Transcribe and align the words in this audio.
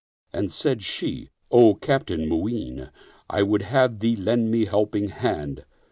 and 0.33 0.51
said 0.51 0.81
she, 0.81 1.29
"O 1.51 1.75
Captain 1.75 2.27
Mu'in, 2.27 2.89
I 3.29 3.43
would 3.43 3.61
have 3.61 3.99
thee 3.99 4.15
lend 4.15 4.49
me 4.49 4.65
a 4.65 4.69
helping 4.71 5.09
hand." 5.09 5.63